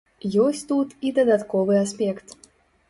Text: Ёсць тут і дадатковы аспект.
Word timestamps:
Ёсць 0.45 0.61
тут 0.71 0.95
і 1.09 1.11
дадатковы 1.21 1.73
аспект. 1.85 2.27